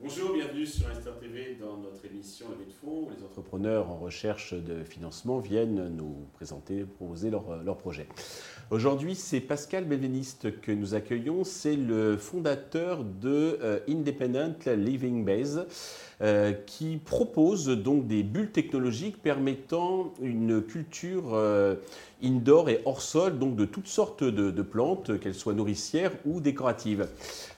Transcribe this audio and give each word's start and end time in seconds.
Bonjour, 0.00 0.34
bienvenue 0.34 0.66
sur 0.66 0.88
Inster 0.88 1.10
TV 1.20 1.56
dans 1.58 1.78
notre 1.78 2.04
émission 2.04 2.50
Levée 2.50 2.66
de 2.66 2.72
fonds 2.72 3.06
où 3.06 3.10
les 3.16 3.24
entrepreneurs 3.24 3.88
en 3.88 3.96
recherche 3.96 4.52
de 4.52 4.84
financement 4.84 5.38
viennent 5.38 5.88
nous 5.88 6.26
présenter, 6.34 6.84
proposer 6.84 7.30
leurs 7.30 7.62
leur 7.62 7.78
projets. 7.78 8.06
Aujourd'hui, 8.70 9.14
c'est 9.14 9.40
Pascal 9.40 9.86
Bévéniste 9.86 10.60
que 10.60 10.72
nous 10.72 10.94
accueillons. 10.94 11.44
C'est 11.44 11.76
le 11.76 12.18
fondateur 12.18 13.04
de 13.04 13.58
euh, 13.62 13.80
Independent 13.88 14.66
Living 14.66 15.24
Base 15.24 15.66
euh, 16.20 16.52
qui 16.52 16.96
propose 16.96 17.66
donc 17.68 18.08
des 18.08 18.24
bulles 18.24 18.50
technologiques 18.50 19.22
permettant 19.22 20.12
une 20.20 20.60
culture 20.60 21.34
euh, 21.34 21.76
indoor 22.22 22.70
et 22.70 22.82
hors 22.86 23.02
sol, 23.02 23.38
donc 23.38 23.54
de 23.54 23.64
toutes 23.64 23.86
sortes 23.86 24.24
de, 24.24 24.50
de 24.50 24.62
plantes, 24.62 25.20
qu'elles 25.20 25.34
soient 25.34 25.54
nourricières 25.54 26.10
ou 26.26 26.40
décoratives. 26.40 27.08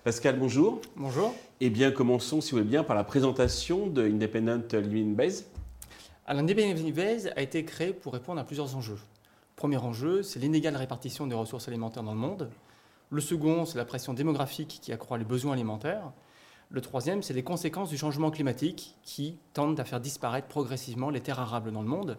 Pascal, 0.04 0.38
bonjour. 0.38 0.80
Bonjour. 0.94 1.34
Eh 1.60 1.70
bien, 1.70 1.90
commençons, 1.90 2.42
si 2.42 2.50
vous 2.50 2.58
voulez 2.58 2.68
bien, 2.68 2.84
par 2.84 2.96
la 2.96 3.04
présentation 3.04 3.86
de 3.86 4.02
Independent 4.02 4.74
Living 4.74 5.14
Base. 5.14 5.46
Alors, 6.26 6.42
Independent 6.42 6.74
Living 6.74 6.92
Base 6.92 7.30
a 7.34 7.40
été 7.40 7.64
créé 7.64 7.94
pour 7.94 8.12
répondre 8.12 8.40
à 8.40 8.44
plusieurs 8.44 8.76
enjeux. 8.76 8.98
Le 8.98 9.56
premier 9.56 9.78
enjeu, 9.78 10.22
c'est 10.22 10.38
l'inégale 10.38 10.76
répartition 10.76 11.26
des 11.26 11.34
ressources 11.34 11.66
alimentaires 11.66 12.02
dans 12.02 12.12
le 12.12 12.20
monde. 12.20 12.50
Le 13.10 13.20
second, 13.20 13.64
c'est 13.64 13.78
la 13.78 13.84
pression 13.84 14.14
démographique 14.14 14.80
qui 14.82 14.92
accroît 14.92 15.18
les 15.18 15.24
besoins 15.24 15.54
alimentaires. 15.54 16.12
Le 16.70 16.80
troisième, 16.80 17.22
c'est 17.22 17.34
les 17.34 17.42
conséquences 17.42 17.90
du 17.90 17.98
changement 17.98 18.30
climatique 18.30 18.96
qui 19.02 19.38
tendent 19.54 19.78
à 19.80 19.84
faire 19.84 20.00
disparaître 20.00 20.46
progressivement 20.46 21.10
les 21.10 21.20
terres 21.20 21.40
arables 21.40 21.72
dans 21.72 21.82
le 21.82 21.88
monde. 21.88 22.16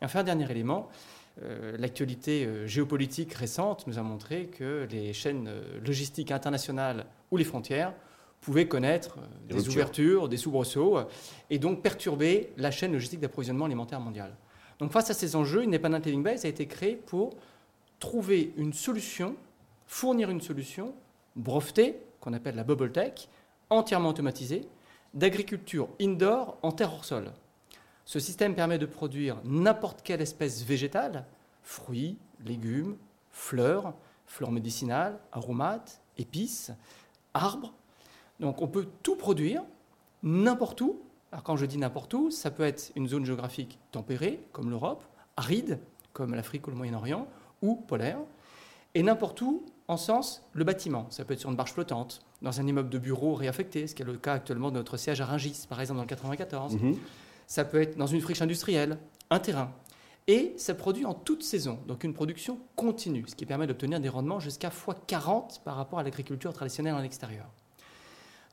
Et 0.00 0.04
enfin, 0.06 0.24
dernier 0.24 0.50
élément, 0.50 0.88
euh, 1.42 1.76
l'actualité 1.78 2.46
euh, 2.46 2.66
géopolitique 2.66 3.34
récente 3.34 3.86
nous 3.86 3.98
a 3.98 4.02
montré 4.02 4.46
que 4.46 4.86
les 4.90 5.12
chaînes 5.12 5.46
euh, 5.48 5.78
logistiques 5.84 6.30
internationales 6.30 7.04
ou 7.30 7.36
les 7.36 7.44
frontières 7.44 7.92
pouvaient 8.40 8.66
connaître 8.66 9.18
Des 9.48 9.68
ouvertures, 9.68 10.28
des 10.28 10.36
soubresauts, 10.36 10.98
et 11.48 11.58
donc 11.60 11.80
perturber 11.80 12.50
la 12.56 12.72
chaîne 12.72 12.92
logistique 12.92 13.20
d'approvisionnement 13.20 13.66
alimentaire 13.66 14.00
mondiale. 14.00 14.34
Donc 14.80 14.90
face 14.90 15.10
à 15.10 15.14
ces 15.14 15.36
enjeux, 15.36 15.62
Independent 15.62 16.04
Living 16.04 16.24
Base 16.24 16.44
a 16.44 16.48
été 16.48 16.66
créé 16.66 16.96
pour 16.96 17.36
trouver 18.00 18.52
une 18.56 18.72
solution, 18.72 19.36
fournir 19.86 20.28
une 20.28 20.40
solution 20.40 20.92
brevetée, 21.36 22.00
qu'on 22.18 22.32
appelle 22.32 22.56
la 22.56 22.64
Bubble 22.64 22.90
Tech, 22.90 23.28
entièrement 23.72 24.10
automatisée, 24.10 24.68
d'agriculture 25.14 25.88
indoor 26.00 26.58
en 26.62 26.72
terre 26.72 26.92
hors 26.92 27.04
sol. 27.04 27.32
Ce 28.04 28.18
système 28.18 28.54
permet 28.54 28.78
de 28.78 28.86
produire 28.86 29.36
n'importe 29.44 30.02
quelle 30.02 30.20
espèce 30.20 30.62
végétale, 30.64 31.26
fruits, 31.62 32.18
légumes, 32.44 32.96
fleurs, 33.30 33.94
fleurs 34.26 34.50
médicinales, 34.50 35.18
aromates, 35.32 36.00
épices, 36.18 36.72
arbres. 37.34 37.72
Donc 38.40 38.60
on 38.62 38.68
peut 38.68 38.88
tout 39.02 39.16
produire 39.16 39.62
n'importe 40.22 40.80
où. 40.80 41.00
Alors 41.30 41.42
quand 41.42 41.56
je 41.56 41.66
dis 41.66 41.78
n'importe 41.78 42.12
où, 42.14 42.30
ça 42.30 42.50
peut 42.50 42.64
être 42.64 42.92
une 42.96 43.08
zone 43.08 43.24
géographique 43.24 43.78
tempérée, 43.90 44.40
comme 44.52 44.70
l'Europe, 44.70 45.04
aride, 45.36 45.78
comme 46.12 46.34
l'Afrique 46.34 46.66
ou 46.66 46.70
le 46.70 46.76
Moyen-Orient, 46.76 47.26
ou 47.62 47.76
polaire, 47.76 48.18
et 48.94 49.02
n'importe 49.02 49.40
où 49.40 49.64
en 49.88 49.96
sens 49.96 50.42
le 50.52 50.64
bâtiment. 50.64 51.06
Ça 51.10 51.24
peut 51.24 51.34
être 51.34 51.40
sur 51.40 51.50
une 51.50 51.56
barge 51.56 51.72
flottante, 51.72 52.20
dans 52.40 52.60
un 52.60 52.66
immeuble 52.66 52.88
de 52.88 52.98
bureau 52.98 53.34
réaffecté, 53.34 53.86
ce 53.86 53.94
qui 53.94 54.02
est 54.02 54.04
le 54.04 54.16
cas 54.16 54.34
actuellement 54.34 54.70
de 54.70 54.76
notre 54.76 54.96
siège 54.96 55.20
à 55.20 55.26
Rungis, 55.26 55.66
par 55.68 55.80
exemple 55.80 55.98
dans 55.98 56.04
le 56.04 56.08
94. 56.08 56.76
Mhm. 56.76 56.96
Ça 57.46 57.64
peut 57.64 57.80
être 57.80 57.96
dans 57.96 58.06
une 58.06 58.20
friche 58.20 58.42
industrielle, 58.42 58.98
un 59.30 59.38
terrain. 59.38 59.72
Et 60.28 60.54
ça 60.56 60.74
produit 60.74 61.04
en 61.04 61.14
toute 61.14 61.42
saison, 61.42 61.80
donc 61.86 62.04
une 62.04 62.14
production 62.14 62.60
continue, 62.76 63.24
ce 63.26 63.34
qui 63.34 63.44
permet 63.44 63.66
d'obtenir 63.66 63.98
des 63.98 64.08
rendements 64.08 64.38
jusqu'à 64.38 64.68
x40 64.68 65.62
par 65.64 65.76
rapport 65.76 65.98
à 65.98 66.04
l'agriculture 66.04 66.52
traditionnelle 66.52 66.94
en 66.94 67.02
extérieur. 67.02 67.46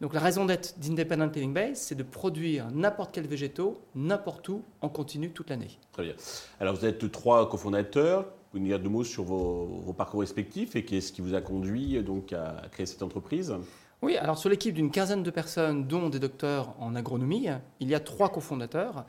Donc 0.01 0.13
la 0.13 0.19
raison 0.21 0.45
d'être 0.45 0.79
d'Independent 0.79 1.35
Living 1.35 1.53
Base, 1.53 1.77
c'est 1.77 1.95
de 1.95 2.03
produire 2.03 2.71
n'importe 2.71 3.11
quel 3.13 3.27
végétaux, 3.27 3.81
n'importe 3.95 4.47
où, 4.47 4.63
en 4.81 4.89
continu 4.89 5.31
toute 5.31 5.49
l'année. 5.49 5.77
Très 5.91 6.03
bien. 6.03 6.13
Alors, 6.59 6.75
vous 6.75 6.85
êtes 6.85 7.11
trois 7.11 7.49
cofondateurs. 7.49 8.25
Vous 8.51 8.59
nous 8.59 8.65
dire 8.65 8.79
deux 8.79 8.89
mots 8.89 9.03
sur 9.03 9.23
vos, 9.23 9.65
vos 9.85 9.93
parcours 9.93 10.21
respectifs 10.21 10.75
et 10.75 10.83
qu'est-ce 10.83 11.11
qui 11.11 11.21
vous 11.21 11.35
a 11.35 11.41
conduit 11.41 12.01
donc 12.01 12.33
à 12.33 12.63
créer 12.71 12.87
cette 12.87 13.03
entreprise? 13.03 13.53
Oui, 14.01 14.15
alors 14.15 14.37
sur 14.37 14.49
l'équipe 14.49 14.73
d'une 14.73 14.91
quinzaine 14.91 15.23
de 15.23 15.29
personnes, 15.29 15.85
dont 15.85 16.09
des 16.09 16.19
docteurs 16.19 16.73
en 16.79 16.95
agronomie, 16.95 17.49
il 17.79 17.89
y 17.89 17.95
a 17.95 17.99
trois 17.99 18.29
cofondateurs. 18.29 19.05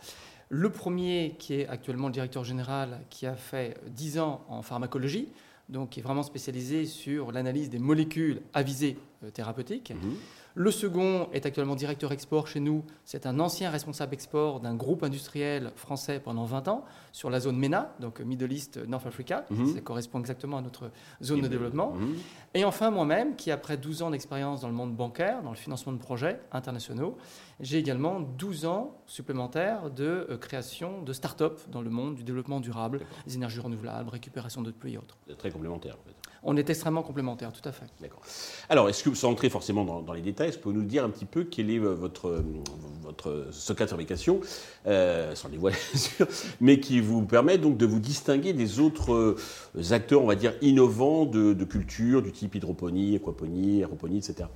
Le 0.49 0.69
premier, 0.71 1.37
qui 1.39 1.55
est 1.55 1.69
actuellement 1.69 2.09
le 2.09 2.13
directeur 2.13 2.43
général, 2.43 3.01
qui 3.09 3.25
a 3.25 3.37
fait 3.37 3.79
10 3.87 4.19
ans 4.19 4.45
en 4.49 4.63
pharmacologie, 4.63 5.29
donc 5.71 5.91
qui 5.91 6.01
est 6.01 6.03
vraiment 6.03 6.23
spécialisé 6.23 6.85
sur 6.85 7.33
l'analyse 7.33 7.71
des 7.71 7.79
molécules 7.79 8.43
à 8.53 8.63
visée 8.63 8.99
euh, 9.25 9.31
thérapeutique. 9.31 9.93
Mhm. 9.93 10.15
Le 10.55 10.71
second 10.73 11.29
est 11.33 11.47
actuellement 11.47 11.77
directeur 11.77 12.11
export 12.11 12.49
chez 12.49 12.59
nous. 12.59 12.85
C'est 13.05 13.27
un 13.27 13.39
ancien 13.39 13.71
responsable 13.71 14.15
export 14.15 14.61
d'un 14.61 14.75
groupe 14.75 15.05
industriel 15.05 15.71
français 15.77 16.19
pendant 16.19 16.45
20 16.45 16.69
ans 16.69 16.85
sur 17.13 17.31
la 17.31 17.39
zone 17.39 17.57
MENA, 17.57 17.95
donc 18.01 18.21
Middle 18.21 18.53
East, 18.53 18.79
North 18.89 19.07
Africa. 19.07 19.45
Mhm. 19.51 19.75
Ça 19.75 19.81
correspond 19.81 20.19
exactement 20.19 20.59
à 20.59 20.61
notre 20.61 20.91
zone 21.23 21.41
de 21.41 21.49
développement. 21.49 21.93
Mhm. 21.93 22.17
Et 22.55 22.65
enfin, 22.65 22.91
moi-même, 22.91 23.37
qui 23.37 23.53
après 23.53 23.77
12 23.77 24.03
ans 24.03 24.11
d'expérience 24.11 24.61
dans 24.61 24.69
le 24.69 24.75
monde 24.75 24.95
bancaire, 24.95 25.43
dans 25.43 25.51
le 25.51 25.57
financement 25.57 25.93
de 25.93 25.99
projets 25.99 26.41
internationaux, 26.51 27.17
j'ai 27.61 27.79
également 27.79 28.21
12 28.21 28.65
ans 28.65 28.97
supplémentaires 29.07 29.91
de 29.91 30.27
euh, 30.31 30.37
création 30.37 31.03
de 31.03 31.13
start-up 31.13 31.61
dans 31.71 31.83
le 31.83 31.91
monde 31.91 32.17
du 32.17 32.25
développement 32.25 32.59
durable, 32.59 33.03
des 33.27 33.37
énergies 33.37 33.61
renouvelables, 33.61 34.09
récupération 34.09 34.63
d'eau 34.63 34.71
de 34.71 34.77
pluie 34.77 34.95
et 34.95 34.99
autres. 34.99 35.19
Très 35.39 35.51
complémentaires, 35.61 35.97
en 36.01 36.09
fait. 36.09 36.17
On 36.43 36.57
est 36.57 36.71
extrêmement 36.71 37.03
complémentaires, 37.03 37.53
tout 37.53 37.69
à 37.69 37.73
fait. 37.73 37.85
D'accord. 38.01 38.23
Alors, 38.71 38.89
est-ce 38.89 39.05
que, 39.05 39.15
sans 39.15 39.31
entrer 39.31 39.51
forcément 39.51 39.85
dans, 39.85 40.01
dans 40.01 40.15
les 40.15 40.23
détails, 40.23 40.49
est-ce 40.49 40.57
que 40.57 40.63
vous 40.63 40.71
pouvez 40.71 40.83
nous 40.83 40.89
dire 40.89 41.05
un 41.05 41.11
petit 41.11 41.27
peu 41.27 41.45
quel 41.45 41.69
est 41.71 41.79
euh, 41.79 41.93
votre, 41.93 42.29
euh, 42.29 42.43
votre 43.03 43.49
secret 43.51 43.85
de 43.85 43.91
fabrication, 43.91 44.41
euh, 44.87 45.35
sans 45.35 45.49
le 45.49 45.53
dévoiler, 45.53 45.77
bien 45.93 46.01
sûr, 46.01 46.27
mais 46.63 46.81
qui 46.81 47.01
vous 47.01 47.27
permet 47.27 47.59
donc 47.59 47.77
de 47.77 47.85
vous 47.85 48.01
distinguer 48.01 48.55
des 48.55 48.81
autres 48.81 49.13
euh, 49.13 49.93
acteurs, 49.93 50.23
on 50.23 50.27
va 50.27 50.35
dire, 50.35 50.55
innovants 50.63 51.27
de, 51.27 51.53
de 51.53 51.65
culture, 51.65 52.23
du 52.23 52.33
type 52.33 52.55
hydroponie, 52.55 53.17
aquaponie, 53.17 53.81
aéroponie, 53.81 54.19
etc. 54.19 54.49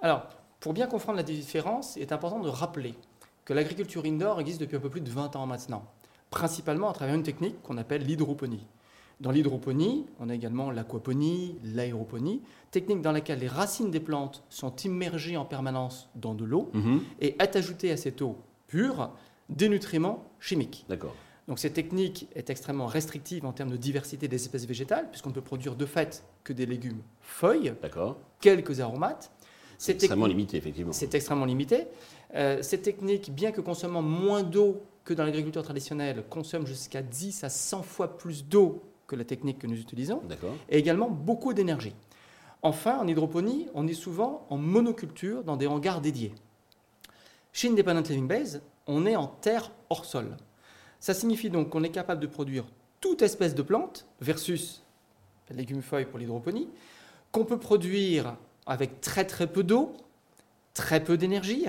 Alors, 0.00 0.26
pour 0.58 0.72
bien 0.72 0.88
comprendre 0.88 1.18
la 1.18 1.22
différence, 1.22 1.94
il 1.94 2.02
est 2.02 2.12
important 2.12 2.40
de 2.40 2.48
rappeler 2.48 2.94
que 3.44 3.52
l'agriculture 3.52 4.04
indoor 4.04 4.40
existe 4.40 4.60
depuis 4.60 4.76
un 4.76 4.80
peu 4.80 4.90
plus 4.90 5.00
de 5.00 5.10
20 5.10 5.36
ans 5.36 5.46
maintenant, 5.46 5.84
principalement 6.30 6.90
à 6.90 6.92
travers 6.92 7.14
une 7.14 7.22
technique 7.22 7.62
qu'on 7.62 7.78
appelle 7.78 8.02
l'hydroponie. 8.02 8.66
Dans 9.22 9.30
l'hydroponie, 9.30 10.04
on 10.18 10.28
a 10.28 10.34
également 10.34 10.72
l'aquaponie, 10.72 11.56
l'aéroponie, 11.62 12.42
technique 12.72 13.00
dans 13.02 13.12
laquelle 13.12 13.38
les 13.38 13.46
racines 13.46 13.90
des 13.92 14.00
plantes 14.00 14.42
sont 14.50 14.74
immergées 14.84 15.36
en 15.36 15.44
permanence 15.44 16.08
dans 16.16 16.34
de 16.34 16.44
l'eau 16.44 16.70
Mhm. 16.74 17.00
et 17.20 17.36
est 17.40 17.54
ajoutée 17.56 17.92
à 17.92 17.96
cette 17.96 18.20
eau 18.20 18.36
pure 18.66 19.10
des 19.48 19.68
nutriments 19.68 20.24
chimiques. 20.40 20.84
D'accord. 20.88 21.14
Donc 21.46 21.60
cette 21.60 21.74
technique 21.74 22.28
est 22.34 22.50
extrêmement 22.50 22.86
restrictive 22.86 23.44
en 23.46 23.52
termes 23.52 23.70
de 23.70 23.76
diversité 23.76 24.26
des 24.26 24.36
espèces 24.36 24.66
végétales, 24.66 25.08
puisqu'on 25.10 25.28
ne 25.30 25.34
peut 25.34 25.40
produire 25.40 25.76
de 25.76 25.86
fait 25.86 26.24
que 26.42 26.52
des 26.52 26.66
légumes 26.66 27.02
feuilles, 27.20 27.74
quelques 28.40 28.80
aromates. 28.80 29.30
C'est 29.78 29.94
extrêmement 29.94 30.26
limité, 30.26 30.56
effectivement. 30.56 30.92
c'est 30.92 31.14
extrêmement 31.14 31.44
limité. 31.44 31.86
Euh, 32.34 32.60
cette 32.62 32.82
technique, 32.82 33.32
bien 33.34 33.52
que 33.52 33.60
consommant 33.60 34.02
moins 34.02 34.42
d'eau 34.42 34.80
que 35.04 35.14
dans 35.14 35.24
l'agriculture 35.24 35.62
traditionnelle, 35.64 36.24
consomme 36.30 36.66
jusqu'à 36.66 37.02
10 37.02 37.44
à 37.44 37.48
100 37.48 37.82
fois 37.82 38.16
plus 38.16 38.44
d'eau 38.46 38.82
que 39.12 39.16
la 39.16 39.24
technique 39.24 39.58
que 39.58 39.66
nous 39.66 39.78
utilisons, 39.78 40.22
et 40.70 40.78
également 40.78 41.10
beaucoup 41.10 41.52
d'énergie. 41.52 41.94
Enfin, 42.62 42.98
en 42.98 43.06
hydroponie, 43.06 43.68
on 43.74 43.86
est 43.86 43.92
souvent 43.92 44.46
en 44.48 44.56
monoculture 44.56 45.44
dans 45.44 45.58
des 45.58 45.66
hangars 45.66 46.00
dédiés. 46.00 46.32
Chez 47.52 47.68
Independent 47.68 48.08
Living 48.08 48.26
Base, 48.26 48.62
on 48.86 49.04
est 49.04 49.14
en 49.14 49.26
terre 49.26 49.70
hors 49.90 50.06
sol. 50.06 50.34
Ça 50.98 51.12
signifie 51.12 51.50
donc 51.50 51.68
qu'on 51.68 51.82
est 51.82 51.90
capable 51.90 52.22
de 52.22 52.26
produire 52.26 52.64
toute 53.02 53.20
espèce 53.20 53.54
de 53.54 53.60
plante 53.60 54.06
versus 54.22 54.82
légumes 55.50 55.82
feuilles 55.82 56.06
pour 56.06 56.18
l'hydroponie, 56.18 56.70
qu'on 57.32 57.44
peut 57.44 57.58
produire 57.58 58.38
avec 58.64 59.02
très 59.02 59.26
très 59.26 59.46
peu 59.46 59.62
d'eau, 59.62 59.92
très 60.72 61.04
peu 61.04 61.18
d'énergie, 61.18 61.66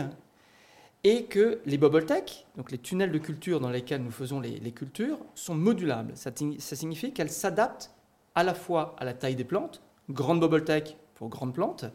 et 1.03 1.25
que 1.25 1.59
les 1.65 1.77
bubble 1.77 2.05
tech, 2.05 2.45
donc 2.55 2.71
les 2.71 2.77
tunnels 2.77 3.11
de 3.11 3.17
culture 3.17 3.59
dans 3.59 3.69
lesquels 3.69 4.01
nous 4.01 4.11
faisons 4.11 4.39
les, 4.39 4.71
cultures, 4.71 5.19
sont 5.35 5.55
modulables. 5.55 6.13
Ça 6.15 6.31
signifie 6.75 7.11
qu'elles 7.11 7.29
s'adaptent 7.29 7.91
à 8.35 8.43
la 8.43 8.53
fois 8.53 8.95
à 8.97 9.05
la 9.05 9.13
taille 9.13 9.35
des 9.35 9.43
plantes, 9.43 9.81
grande 10.09 10.39
bubble 10.39 10.63
tech 10.63 10.95
pour 11.15 11.29
grandes 11.29 11.53
plantes, 11.53 11.85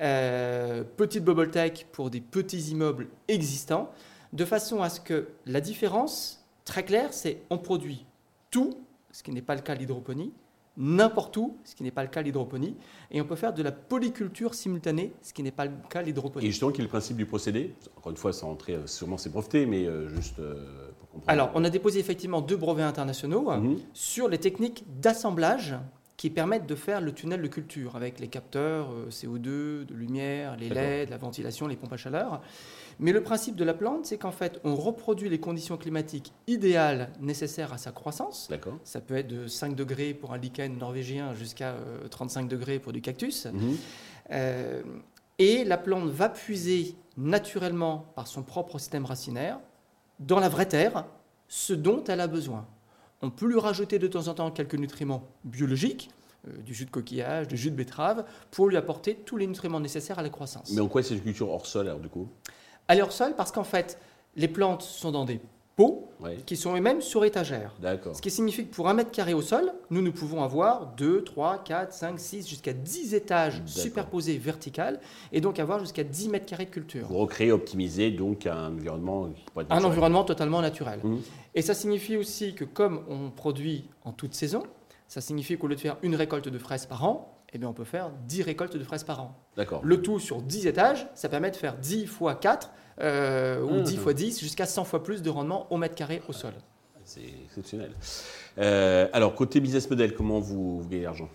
euh, 0.00 0.84
petite 0.84 1.24
bubble 1.24 1.50
tech 1.50 1.86
pour 1.92 2.10
des 2.10 2.20
petits 2.20 2.70
immeubles 2.70 3.08
existants, 3.28 3.90
de 4.32 4.44
façon 4.44 4.82
à 4.82 4.88
ce 4.88 5.00
que 5.00 5.28
la 5.44 5.60
différence, 5.60 6.44
très 6.64 6.84
claire, 6.84 7.12
c'est 7.12 7.42
on 7.50 7.58
produit 7.58 8.06
tout, 8.50 8.78
ce 9.12 9.22
qui 9.22 9.32
n'est 9.32 9.42
pas 9.42 9.54
le 9.54 9.60
cas 9.60 9.74
de 9.74 9.80
l'hydroponie, 9.80 10.32
n'importe 10.76 11.36
où, 11.36 11.56
ce 11.64 11.74
qui 11.74 11.82
n'est 11.82 11.90
pas 11.90 12.02
le 12.02 12.08
cas 12.08 12.20
de 12.20 12.26
l'hydroponie, 12.26 12.76
et 13.10 13.20
on 13.20 13.24
peut 13.24 13.36
faire 13.36 13.52
de 13.54 13.62
la 13.62 13.72
polyculture 13.72 14.54
simultanée, 14.54 15.12
ce 15.22 15.32
qui 15.32 15.42
n'est 15.42 15.50
pas 15.50 15.64
le 15.64 15.72
cas 15.88 16.00
de 16.00 16.04
Et 16.04 16.06
l'hydroponie. 16.06 16.46
justement, 16.46 16.70
quel 16.70 16.80
est 16.80 16.84
le 16.84 16.88
principe 16.90 17.16
du 17.16 17.26
procédé? 17.26 17.74
Encore 17.96 18.10
une 18.10 18.16
fois, 18.18 18.32
sans 18.32 18.50
entrer, 18.50 18.74
euh, 18.74 18.86
sûrement 18.86 19.16
c'est 19.18 19.30
breveté, 19.30 19.66
mais 19.66 19.86
euh, 19.86 20.08
juste 20.08 20.38
euh, 20.38 20.90
pour 21.10 21.22
Alors, 21.26 21.50
on 21.54 21.64
a 21.64 21.70
déposé 21.70 21.98
effectivement 22.00 22.40
deux 22.42 22.56
brevets 22.56 22.84
internationaux 22.84 23.50
Mhm. 23.50 23.78
sur 23.92 24.28
les 24.28 24.38
techniques 24.38 24.84
d'assemblage 25.00 25.76
qui 26.16 26.30
permettent 26.30 26.66
de 26.66 26.74
faire 26.74 27.00
le 27.00 27.12
tunnel 27.12 27.42
de 27.42 27.48
culture 27.48 27.94
avec 27.94 28.20
les 28.20 28.28
capteurs 28.28 28.90
euh, 28.90 29.10
CO2, 29.10 29.84
de 29.84 29.94
lumière, 29.94 30.56
les. 30.56 30.68
LED, 30.68 31.10
la 31.10 31.18
ventilation, 31.18 31.66
les 31.66 31.76
pompes 31.76 31.92
à 31.92 31.96
chaleur. 31.96 32.40
Mais 32.98 33.12
le 33.12 33.22
principe 33.22 33.56
de 33.56 33.64
la 33.64 33.74
plante, 33.74 34.06
c'est 34.06 34.16
qu'en 34.16 34.30
fait, 34.30 34.58
on 34.64 34.74
reproduit 34.74 35.28
les 35.28 35.38
conditions 35.38 35.76
climatiques 35.76 36.32
idéales 36.46 37.10
nécessaires 37.20 37.72
à 37.72 37.78
sa 37.78 37.92
croissance. 37.92 38.48
D'accord. 38.48 38.78
Ça 38.84 39.00
peut 39.00 39.16
être 39.16 39.28
de 39.28 39.46
5 39.46 39.74
degrés 39.74 40.14
pour 40.14 40.32
un 40.32 40.38
lichen 40.38 40.78
norvégien 40.78 41.34
jusqu'à 41.34 41.72
euh, 41.72 42.08
35 42.08 42.48
degrés 42.48 42.78
pour 42.78 42.92
du 42.92 43.02
cactus. 43.02 43.46
Mhm. 43.46 43.76
Euh, 44.32 44.82
et 45.38 45.64
la 45.64 45.76
plante 45.76 46.08
va 46.08 46.30
puiser 46.30 46.96
naturellement 47.18 48.06
par 48.14 48.26
son 48.26 48.42
propre 48.42 48.78
système 48.78 49.04
racinaire 49.04 49.60
dans 50.18 50.40
la 50.40 50.48
vraie 50.48 50.66
terre 50.66 51.04
ce 51.48 51.74
dont 51.74 52.02
elle 52.04 52.20
a 52.20 52.26
besoin. 52.26 52.66
On 53.22 53.30
peut 53.30 53.46
lui 53.46 53.58
rajouter 53.58 53.98
de 53.98 54.06
temps 54.06 54.28
en 54.28 54.34
temps 54.34 54.50
quelques 54.50 54.74
nutriments 54.74 55.22
biologiques, 55.44 56.10
euh, 56.48 56.56
du 56.58 56.74
jus 56.74 56.84
de 56.84 56.90
coquillage, 56.90 57.48
du 57.48 57.56
jus 57.56 57.70
de 57.70 57.76
betterave, 57.76 58.24
pour 58.50 58.68
lui 58.68 58.76
apporter 58.76 59.14
tous 59.14 59.36
les 59.36 59.46
nutriments 59.46 59.80
nécessaires 59.80 60.18
à 60.18 60.22
la 60.22 60.28
croissance. 60.28 60.70
Mais 60.72 60.80
en 60.80 60.88
quoi 60.88 61.02
c'est 61.02 61.14
une 61.14 61.22
culture 61.22 61.50
hors 61.50 61.66
sol 61.66 61.88
alors 61.88 62.00
du 62.00 62.08
coup? 62.08 62.28
Elle 62.88 62.98
est 62.98 63.02
hors 63.02 63.12
sol 63.12 63.34
parce 63.36 63.50
qu'en 63.50 63.64
fait, 63.64 63.98
les 64.36 64.48
plantes 64.48 64.82
sont 64.82 65.12
dans 65.12 65.24
des 65.24 65.40
pots 65.76 66.08
qui 66.46 66.56
sont 66.56 66.74
eux-mêmes 66.74 67.02
sur 67.02 67.24
étagère. 67.24 67.74
Ce 68.14 68.22
qui 68.22 68.30
signifie 68.30 68.66
que 68.66 68.74
pour 68.74 68.88
un 68.88 68.94
mètre 68.94 69.10
carré 69.10 69.34
au 69.34 69.42
sol, 69.42 69.72
nous, 69.90 70.00
nous 70.00 70.12
pouvons 70.12 70.42
avoir 70.42 70.94
2, 70.96 71.22
3, 71.22 71.62
4, 71.62 71.92
5, 71.92 72.18
6, 72.18 72.48
jusqu'à 72.48 72.72
10 72.72 73.14
étages 73.14 73.62
superposés 73.66 74.38
verticales, 74.38 74.98
et 75.32 75.40
donc 75.40 75.58
avoir 75.58 75.78
jusqu'à 75.78 76.02
10 76.02 76.30
mètres 76.30 76.46
carrés 76.46 76.64
de 76.64 76.70
culture. 76.70 77.06
Vous 77.06 77.18
recréez, 77.18 77.52
optimisez 77.52 78.10
donc 78.10 78.46
un 78.46 78.72
environnement 78.72 79.28
qui 79.28 79.44
pourrait 79.52 79.64
être 79.64 79.72
Un 79.72 79.84
environnement 79.84 80.24
totalement 80.24 80.62
naturel. 80.62 81.00
Mhm. 81.04 81.20
Et 81.54 81.62
ça 81.62 81.74
signifie 81.74 82.16
aussi 82.16 82.54
que 82.54 82.64
comme 82.64 83.02
on 83.08 83.30
produit 83.30 83.88
en 84.04 84.12
toute 84.12 84.34
saison, 84.34 84.62
ça 85.08 85.20
signifie 85.20 85.56
qu'au 85.58 85.68
lieu 85.68 85.76
de 85.76 85.80
faire 85.80 85.98
une 86.02 86.16
récolte 86.16 86.48
de 86.48 86.58
fraises 86.58 86.86
par 86.86 87.04
an, 87.04 87.35
eh 87.52 87.58
bien 87.58 87.68
on 87.68 87.72
peut 87.72 87.84
faire 87.84 88.10
10 88.26 88.42
récoltes 88.42 88.76
de 88.76 88.84
fraises 88.84 89.04
par 89.04 89.20
an. 89.20 89.34
D'accord. 89.56 89.80
Le 89.84 90.02
tout 90.02 90.18
sur 90.18 90.42
10 90.42 90.66
étages, 90.66 91.06
ça 91.14 91.28
permet 91.28 91.50
de 91.50 91.56
faire 91.56 91.76
10 91.76 92.06
fois 92.06 92.34
4 92.34 92.70
euh, 93.00 93.62
ou 93.62 93.74
Mhm. 93.76 93.82
10 93.82 93.96
fois 93.98 94.12
10 94.14 94.40
jusqu'à 94.40 94.66
100 94.66 94.84
fois 94.84 95.02
plus 95.02 95.22
de 95.22 95.30
rendement 95.30 95.66
au 95.72 95.76
mètre 95.76 95.94
carré 95.94 96.22
au 96.28 96.32
sol. 96.32 96.52
C'est 97.04 97.20
exceptionnel. 97.44 97.92
Euh, 98.58 99.08
alors, 99.12 99.34
côté 99.36 99.60
business 99.60 99.88
model, 99.88 100.12
comment 100.14 100.40
vous, 100.40 100.80
vous 100.82 100.88
gagnez 100.88 101.04
l'argent? 101.04 101.28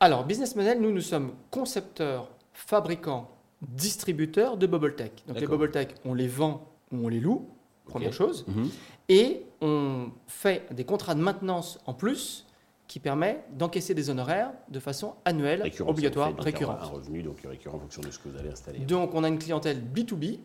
Alors, 0.00 0.24
business 0.24 0.54
model, 0.56 0.80
nous, 0.80 0.92
nous 0.92 1.00
sommes 1.00 1.32
concepteurs, 1.50 2.28
fabricants, 2.52 3.30
distributeurs 3.62 4.56
de 4.56 4.66
bubble 4.66 4.94
tech. 4.94 5.10
Donc 5.26 5.40
les 5.40 5.46
bubble 5.46 5.70
tech, 5.70 5.88
on 6.04 6.12
les 6.14 6.28
vend 6.28 6.68
ou 6.92 7.06
on 7.06 7.08
les 7.08 7.18
loue, 7.20 7.48
première 7.86 8.12
chose. 8.12 8.44
Mhm. 8.46 8.68
Et 9.08 9.42
on 9.62 10.08
fait 10.26 10.66
des 10.72 10.84
contrats 10.84 11.14
de 11.14 11.20
maintenance 11.22 11.78
en 11.86 11.94
plus 11.94 12.46
qui 12.88 12.98
permet 13.00 13.44
d'encaisser 13.52 13.94
des 13.94 14.08
honoraires 14.10 14.50
de 14.70 14.80
façon 14.80 15.14
annuelle, 15.26 15.70
obligatoire, 15.86 16.30
donc 16.32 16.42
récurrente. 16.42 16.78
Un 16.80 16.86
revenu 16.86 17.22
donc 17.22 17.36
récurrent 17.44 17.76
en 17.76 17.80
fonction 17.80 18.00
de 18.02 18.10
ce 18.10 18.18
que 18.18 18.28
vous. 18.30 18.84
Donc 18.86 19.14
on 19.14 19.22
a 19.22 19.28
une 19.28 19.38
clientèle 19.38 19.80
B2B, 19.80 20.38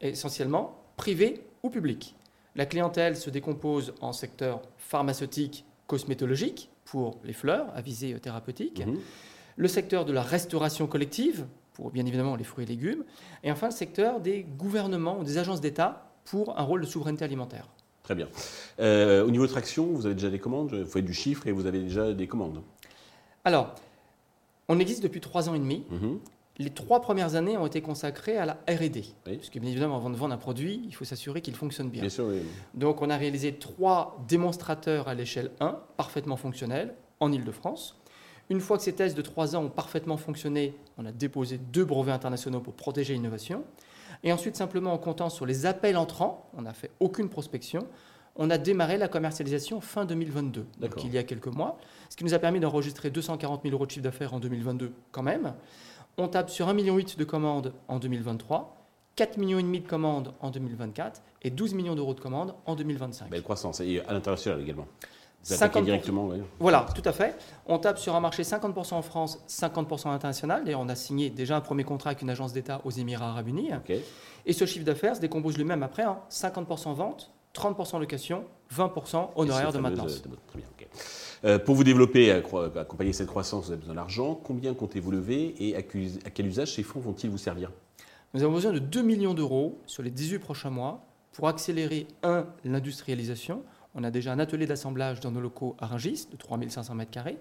essentiellement 0.00 0.76
privée 0.96 1.44
ou 1.62 1.70
publique. 1.70 2.16
La 2.56 2.66
clientèle 2.66 3.16
se 3.16 3.30
décompose 3.30 3.94
en 4.00 4.12
secteur 4.12 4.60
pharmaceutique, 4.76 5.64
cosmétologique, 5.86 6.70
pour 6.84 7.18
les 7.22 7.32
fleurs 7.32 7.68
à 7.76 7.82
visée 7.82 8.18
thérapeutique, 8.18 8.84
Mhm. 8.84 8.98
le 9.56 9.68
secteur 9.68 10.04
de 10.04 10.12
la 10.12 10.22
restauration 10.22 10.88
collective, 10.88 11.46
pour 11.72 11.92
bien 11.92 12.04
évidemment 12.04 12.34
les 12.34 12.42
fruits 12.42 12.64
et 12.64 12.68
légumes, 12.68 13.04
et 13.44 13.52
enfin 13.52 13.68
le 13.68 13.72
secteur 13.72 14.20
des 14.20 14.42
gouvernements 14.42 15.18
ou 15.20 15.24
des 15.24 15.38
agences 15.38 15.60
d'État 15.60 16.10
pour 16.24 16.58
un 16.58 16.62
rôle 16.64 16.80
de 16.80 16.86
souveraineté 16.86 17.24
alimentaire. 17.24 17.68
Très 18.10 18.16
bien. 18.16 18.28
Euh, 18.80 19.24
au 19.24 19.30
niveau 19.30 19.46
de 19.46 19.52
traction, 19.52 19.86
vous 19.86 20.04
avez 20.04 20.16
déjà 20.16 20.30
des 20.30 20.40
commandes 20.40 20.74
Vous 20.74 20.90
faites 20.90 21.04
du 21.04 21.14
chiffre 21.14 21.46
et 21.46 21.52
vous 21.52 21.66
avez 21.66 21.78
déjà 21.78 22.12
des 22.12 22.26
commandes 22.26 22.60
Alors, 23.44 23.72
on 24.66 24.80
existe 24.80 25.00
depuis 25.00 25.20
trois 25.20 25.48
ans 25.48 25.54
et 25.54 25.60
demi. 25.60 25.84
Mhm. 25.90 26.18
Les 26.58 26.70
trois 26.70 27.00
premières 27.02 27.36
années 27.36 27.56
ont 27.56 27.66
été 27.66 27.82
consacrées 27.82 28.36
à 28.36 28.46
la 28.46 28.54
R&D. 28.68 29.04
Oui. 29.28 29.36
Parce 29.36 29.48
que 29.48 29.60
bien 29.60 29.70
évidemment, 29.70 29.94
avant 29.94 30.10
de 30.10 30.16
vendre 30.16 30.34
un 30.34 30.38
produit, 30.38 30.82
il 30.88 30.92
faut 30.92 31.04
s'assurer 31.04 31.40
qu'il 31.40 31.54
fonctionne 31.54 31.88
bien. 31.88 32.00
Bien 32.00 32.10
sûr, 32.10 32.24
oui. 32.24 32.40
Donc 32.74 33.00
on 33.00 33.10
a 33.10 33.16
réalisé 33.16 33.52
trois 33.52 34.20
démonstrateurs 34.26 35.06
à 35.06 35.14
l'échelle 35.14 35.52
1, 35.60 35.78
parfaitement 35.96 36.36
fonctionnels, 36.36 36.96
en 37.20 37.30
Ile-de-France. 37.30 37.96
Une 38.48 38.58
fois 38.58 38.76
que 38.76 38.82
ces 38.82 38.94
tests 38.94 39.16
de 39.16 39.22
trois 39.22 39.54
ans 39.54 39.66
ont 39.66 39.70
parfaitement 39.70 40.16
fonctionné, 40.16 40.74
on 40.98 41.06
a 41.06 41.12
déposé 41.12 41.58
deux 41.58 41.84
brevets 41.84 42.10
internationaux 42.12 42.58
pour 42.58 42.74
protéger 42.74 43.14
l'innovation. 43.14 43.62
Et 44.22 44.32
ensuite, 44.32 44.56
simplement 44.56 44.92
en 44.92 44.98
comptant 44.98 45.30
sur 45.30 45.46
les 45.46 45.66
appels 45.66 45.96
entrants, 45.96 46.50
on 46.56 46.62
n'a 46.62 46.74
fait 46.74 46.90
aucune 47.00 47.28
prospection, 47.28 47.86
on 48.36 48.50
a 48.50 48.58
démarré 48.58 48.98
la 48.98 49.08
commercialisation 49.08 49.80
fin 49.80 50.04
2022, 50.04 50.66
donc 50.78 51.04
il 51.04 51.12
y 51.12 51.18
a 51.18 51.22
quelques 51.22 51.48
mois, 51.48 51.78
ce 52.08 52.16
qui 52.16 52.24
nous 52.24 52.34
a 52.34 52.38
permis 52.38 52.60
d'enregistrer 52.60 53.10
240 53.10 53.62
000 53.62 53.74
euros 53.74 53.86
de 53.86 53.90
chiffre 53.90 54.04
d'affaires 54.04 54.34
en 54.34 54.40
2022 54.40 54.92
quand 55.10 55.22
même. 55.22 55.54
On 56.16 56.28
tape 56.28 56.50
sur 56.50 56.68
1,8 56.68 56.74
million 56.74 56.96
de 56.96 57.24
commandes 57.24 57.72
en 57.88 57.98
2023, 57.98 58.76
4,5 59.16 59.38
millions 59.40 59.60
de 59.60 59.86
commandes 59.86 60.32
en 60.40 60.50
2024 60.50 61.22
et 61.42 61.50
12 61.50 61.74
millions 61.74 61.94
d'euros 61.94 62.14
de 62.14 62.20
commandes 62.20 62.54
en 62.66 62.74
2025. 62.74 63.30
Belle 63.30 63.42
croissance. 63.42 63.80
Et 63.80 64.00
à 64.00 64.12
l'international 64.12 64.60
également. 64.60 64.86
Vous 65.44 65.54
50%. 65.54 65.56
attaquez 65.56 65.82
directement, 65.82 66.26
oui. 66.28 66.36
Voilà, 66.58 66.86
tout 66.94 67.02
à 67.08 67.12
fait. 67.12 67.36
On 67.66 67.78
tape 67.78 67.98
sur 67.98 68.14
un 68.14 68.20
marché 68.20 68.42
50% 68.42 68.94
en 68.94 69.02
France, 69.02 69.38
50% 69.48 70.08
international. 70.08 70.64
D'ailleurs, 70.64 70.80
on 70.80 70.88
a 70.88 70.94
signé 70.94 71.30
déjà 71.30 71.56
un 71.56 71.60
premier 71.62 71.84
contrat 71.84 72.10
avec 72.10 72.22
une 72.22 72.30
agence 72.30 72.52
d'État 72.52 72.80
aux 72.84 72.90
Émirats 72.90 73.30
Arabes 73.30 73.48
Unis. 73.48 73.70
Et 74.46 74.52
ce 74.52 74.66
chiffre 74.66 74.84
d'affaires 74.84 75.16
se 75.16 75.20
décompose 75.20 75.56
lui-même 75.56 75.82
après 75.82 76.04
en 76.04 76.22
50% 76.30 76.94
vente, 76.94 77.32
30% 77.54 77.98
location, 77.98 78.44
20% 78.74 79.30
honoraires 79.36 79.70
Et 79.70 79.72
de 79.72 79.78
maintenance. 79.78 80.22
euh, 80.26 80.36
Très 80.46 80.58
bien, 80.58 80.68
ok. 80.78 80.88
Euh, 81.44 81.58
pour 81.58 81.74
vous 81.74 81.84
développer, 81.84 82.30
accompagner 82.30 83.12
cette 83.14 83.26
croissance, 83.28 83.64
vous 83.66 83.72
avez 83.72 83.80
besoin 83.80 83.94
d'argent. 83.94 84.34
Combien 84.34 84.74
comptez-vous 84.74 85.10
lever 85.10 85.54
et 85.58 85.74
à 85.74 85.78
à 85.78 86.30
quel 86.30 86.46
usage 86.46 86.74
ces 86.74 86.82
fonds 86.82 87.00
vont-ils 87.00 87.30
vous 87.30 87.38
servir? 87.38 87.70
Nous 88.34 88.42
avons 88.42 88.52
besoin 88.52 88.72
de 88.72 88.78
2 88.78 89.02
millions 89.02 89.34
d'euros 89.34 89.80
sur 89.86 90.02
les 90.02 90.10
18 90.10 90.38
prochains 90.38 90.70
mois 90.70 91.02
pour 91.32 91.48
accélérer, 91.48 92.06
un, 92.22 92.44
l'industrialisation. 92.64 93.62
On 93.94 94.04
a 94.04 94.10
déjà 94.10 94.32
un 94.32 94.38
atelier 94.38 94.66
d'assemblage 94.66 95.20
dans 95.20 95.30
nos 95.30 95.40
locaux 95.40 95.76
à 95.78 95.86
Rungis 95.86 96.28
de 96.30 96.36
3500 96.36 96.96
m2. 96.96 97.34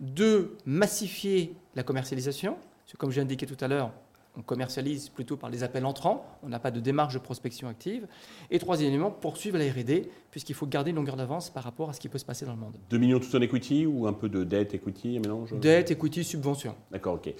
Deux, 0.00 0.56
massifier 0.64 1.54
la 1.74 1.82
commercialisation. 1.82 2.54
Parce 2.54 2.92
que 2.92 2.96
comme 2.96 3.10
j'ai 3.10 3.20
indiqué 3.20 3.46
tout 3.46 3.62
à 3.62 3.68
l'heure, 3.68 3.92
on 4.36 4.42
commercialise 4.42 5.10
plutôt 5.10 5.36
par 5.36 5.48
les 5.48 5.62
appels 5.62 5.84
entrants. 5.84 6.26
On 6.42 6.48
n'a 6.48 6.58
pas 6.58 6.72
de 6.72 6.80
démarche 6.80 7.14
de 7.14 7.20
prospection 7.20 7.68
active. 7.68 8.06
Et 8.50 8.58
troisième 8.58 8.88
élément, 8.88 9.10
poursuivre 9.10 9.58
la 9.58 9.64
R&D, 9.64 10.10
puisqu'il 10.30 10.54
faut 10.54 10.66
garder 10.66 10.90
une 10.90 10.96
longueur 10.96 11.16
d'avance 11.16 11.50
par 11.50 11.62
rapport 11.62 11.90
à 11.90 11.92
ce 11.92 12.00
qui 12.00 12.08
peut 12.08 12.18
se 12.18 12.24
passer 12.24 12.44
dans 12.44 12.52
le 12.52 12.58
monde. 12.58 12.76
2 12.90 12.98
millions 12.98 13.20
tout 13.20 13.34
en 13.36 13.40
equity 13.40 13.86
ou 13.86 14.08
un 14.08 14.12
peu 14.12 14.28
de 14.28 14.42
dette, 14.42 14.74
equity, 14.74 15.18
un 15.18 15.20
mélange? 15.20 15.52
Dette, 15.60 15.92
equity, 15.92 16.24
subvention. 16.24 16.74
D'accord, 16.90 17.14
ok. 17.14 17.32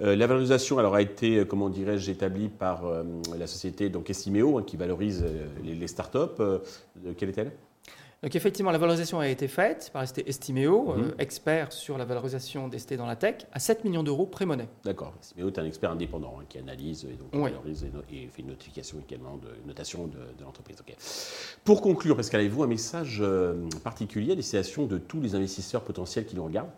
Euh, 0.00 0.16
la 0.16 0.26
valorisation 0.26 0.78
alors, 0.78 0.96
a 0.96 1.02
été, 1.02 1.36
euh, 1.36 1.44
comment 1.44 1.68
dirais-je, 1.68 2.10
établie 2.10 2.48
par 2.48 2.86
euh, 2.86 3.04
la 3.38 3.46
société 3.46 3.88
donc 3.88 4.10
Estimeo, 4.10 4.58
hein, 4.58 4.64
qui 4.66 4.76
valorise 4.76 5.22
euh, 5.24 5.46
les, 5.62 5.74
les 5.74 5.86
startups. 5.86 6.42
Quelle 7.16 7.28
est-elle? 7.28 7.52
Donc 8.22 8.36
effectivement, 8.36 8.70
la 8.70 8.78
valorisation 8.78 9.18
a 9.18 9.26
été 9.26 9.48
faite 9.48 9.90
par 9.92 10.06
ST 10.06 10.22
Estimeo, 10.28 10.94
euh, 10.96 11.10
expert 11.18 11.72
sur 11.72 11.98
la 11.98 12.04
valorisation 12.04 12.68
des 12.68 12.78
ST 12.78 12.94
dans 12.94 13.06
la 13.06 13.16
tech, 13.16 13.46
à 13.52 13.58
7 13.58 13.84
millions 13.84 14.04
d'euros 14.04 14.26
pré-monnaie. 14.26 14.68
D'accord. 14.84 15.12
Estimeo 15.20 15.48
est 15.48 15.58
un 15.58 15.64
expert 15.64 15.90
indépendant 15.90 16.36
hein, 16.40 16.44
qui 16.48 16.58
analyse 16.58 17.04
et 17.04 17.14
donc 17.16 17.30
Oui. 17.32 17.50
valorise 17.50 17.82
et, 17.82 17.88
no- 17.92 18.02
et 18.12 18.28
fait 18.28 18.42
une 18.42 18.48
notification 18.48 18.98
également 19.08 19.38
de 19.38 19.48
notation 19.66 20.06
de, 20.06 20.18
de 20.38 20.44
l'entreprise. 20.44 20.76
Pour 21.64 21.80
conclure, 21.82 22.14
Pascal, 22.14 22.40
avez-vous 22.42 22.62
un 22.62 22.68
message 22.68 23.18
euh, 23.20 23.68
particulier 23.82 24.32
à 24.32 24.36
destination 24.36 24.86
de 24.86 24.98
tous 24.98 25.20
les 25.20 25.34
investisseurs 25.34 25.82
potentiels 25.82 26.24
qui 26.24 26.36
nous 26.36 26.44
regardent? 26.44 26.70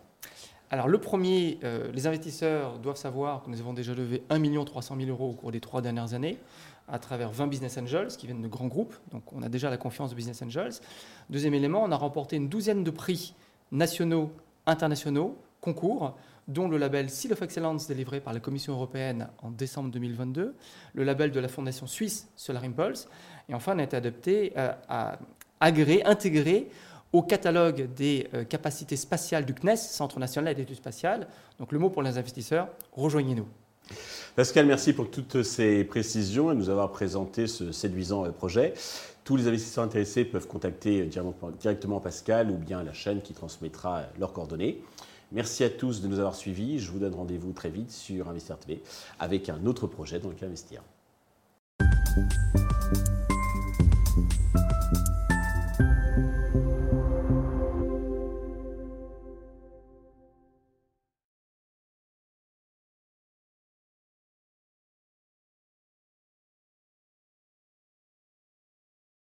Alors 0.71 0.87
le 0.87 0.97
premier, 0.97 1.59
euh, 1.63 1.91
les 1.93 2.07
investisseurs 2.07 2.79
doivent 2.79 2.97
savoir 2.97 3.43
que 3.43 3.51
nous 3.51 3.59
avons 3.59 3.73
déjà 3.73 3.93
levé 3.93 4.23
1 4.31 4.63
300 4.65 4.95
000 4.97 5.09
euros 5.11 5.29
au 5.29 5.33
cours 5.33 5.51
des 5.51 5.59
trois 5.59 5.81
dernières 5.81 6.15
années 6.15 6.39
à 6.87 6.99
travers 6.99 7.31
20 7.31 7.47
business 7.47 7.77
angels 7.77 8.09
qui 8.17 8.27
viennent 8.27 8.41
de 8.41 8.47
grands 8.47 8.67
groupes. 8.67 8.95
Donc 9.11 9.33
on 9.33 9.41
a 9.41 9.49
déjà 9.49 9.69
la 9.69 9.77
confiance 9.77 10.11
de 10.11 10.15
business 10.15 10.41
angels. 10.41 10.73
Deuxième 11.29 11.53
élément, 11.53 11.83
on 11.83 11.91
a 11.91 11.95
remporté 11.95 12.35
une 12.35 12.47
douzaine 12.47 12.83
de 12.83 12.91
prix 12.91 13.33
nationaux, 13.71 14.31
internationaux, 14.65 15.37
concours, 15.61 16.15
dont 16.47 16.67
le 16.67 16.77
label 16.77 17.09
Seal 17.09 17.33
of 17.33 17.41
Excellence 17.41 17.87
délivré 17.87 18.19
par 18.19 18.33
la 18.33 18.39
Commission 18.39 18.73
européenne 18.73 19.29
en 19.41 19.49
décembre 19.49 19.89
2022, 19.89 20.53
le 20.93 21.03
label 21.03 21.31
de 21.31 21.39
la 21.39 21.47
fondation 21.47 21.87
suisse 21.87 22.27
Solar 22.35 22.63
Impulse, 22.63 23.07
et 23.49 23.55
enfin 23.55 23.75
on 23.75 23.79
a 23.79 23.83
été 23.83 23.97
adopté 23.97 24.53
euh, 24.55 24.71
agréé, 25.59 26.05
intégré 26.05 26.69
au 27.13 27.23
catalogue 27.23 27.93
des 27.95 28.27
euh, 28.33 28.43
capacités 28.43 28.97
spatiales 28.97 29.45
du 29.45 29.53
CNES, 29.53 29.77
Centre 29.77 30.19
national 30.19 30.53
d'études 30.53 30.75
spatiales. 30.75 31.27
Donc 31.59 31.71
le 31.71 31.79
mot 31.79 31.89
pour 31.89 32.03
les 32.03 32.17
investisseurs, 32.17 32.67
rejoignez-nous. 32.91 33.47
Pascal, 34.35 34.65
merci 34.65 34.91
pour 34.91 35.09
toutes 35.09 35.43
ces 35.43 35.85
précisions 35.85 36.51
et 36.51 36.55
nous 36.55 36.69
avoir 36.69 36.91
présenté 36.91 37.47
ce 37.47 37.71
séduisant 37.71 38.25
euh, 38.25 38.31
projet. 38.31 38.73
Tous 39.23 39.37
les 39.37 39.47
investisseurs 39.47 39.85
intéressés 39.85 40.25
peuvent 40.25 40.45
contacter 40.47 41.01
euh, 41.01 41.51
directement- 41.57 42.01
Pascal 42.01 42.51
ou 42.51 42.57
bien 42.57 42.83
la 42.83 42.91
chaîne 42.91 43.21
qui 43.21 43.33
transmettra 43.33 43.99
euh, 43.99 44.03
leurs 44.19 44.33
coordonnées. 44.33 44.81
Merci 45.31 45.63
à 45.63 45.69
tous 45.69 46.01
de 46.01 46.09
nous 46.09 46.19
avoir 46.19 46.35
suivis. 46.35 46.79
Je 46.79 46.91
vous 46.91 46.99
donne 46.99 47.15
rendez-vous 47.15 47.53
très 47.53 47.69
vite 47.69 47.91
sur 47.91 48.27
Investir 48.27 48.57
TV 48.59 48.81
avec 49.19 49.47
un 49.47 49.65
autre 49.65 49.87
projet 49.87 50.19
dans 50.19 50.29
lequel 50.29 50.49
investir. 50.49 50.81